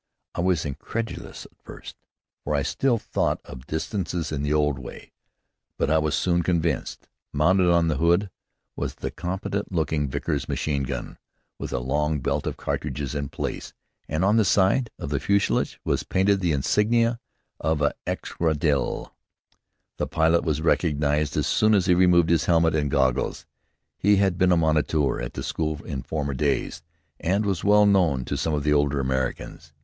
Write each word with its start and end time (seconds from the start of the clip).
I 0.33 0.41
was 0.41 0.65
incredulous 0.65 1.45
at 1.45 1.55
first, 1.61 1.95
for 2.43 2.55
I 2.55 2.63
still 2.63 2.97
thought 2.97 3.39
of 3.45 3.67
distances 3.67 4.31
in 4.31 4.41
the 4.41 4.51
old 4.51 4.79
way. 4.79 5.11
But 5.77 5.91
I 5.91 5.99
was 5.99 6.15
soon 6.15 6.41
convinced. 6.41 7.07
Mounted 7.31 7.69
on 7.71 7.87
the 7.87 7.97
hood 7.97 8.31
was 8.75 8.95
the 8.95 9.11
competent 9.11 9.71
looking 9.71 10.07
Vickers 10.07 10.49
machine 10.49 10.81
gun, 10.81 11.19
with 11.59 11.71
a 11.71 11.77
long 11.77 12.19
belt 12.19 12.47
of 12.47 12.57
cartridges 12.57 13.13
in 13.13 13.29
place, 13.29 13.73
and 14.09 14.25
on 14.25 14.37
the 14.37 14.43
side 14.43 14.89
of 14.97 15.11
the 15.11 15.19
fuselage 15.19 15.79
were 15.85 15.97
painted 16.09 16.39
the 16.39 16.51
insignia 16.51 17.19
of 17.59 17.83
an 17.83 17.91
escadrille. 18.07 19.13
The 19.97 20.07
pilot 20.07 20.43
was 20.43 20.63
recognized 20.63 21.37
as 21.37 21.45
soon 21.45 21.75
as 21.75 21.85
he 21.85 21.93
removed 21.93 22.31
his 22.31 22.45
helmet 22.45 22.73
and 22.73 22.89
goggles. 22.89 23.45
He 23.99 24.15
had 24.15 24.39
been 24.39 24.51
a 24.51 24.57
moniteur 24.57 25.21
at 25.21 25.33
the 25.33 25.43
school 25.43 25.79
in 25.85 26.01
former 26.01 26.33
days, 26.33 26.81
and 27.19 27.45
was 27.45 27.63
well 27.63 27.85
known 27.85 28.25
to 28.25 28.35
some 28.35 28.55
of 28.55 28.63
the 28.63 28.73
older 28.73 28.99
Americans. 28.99 29.73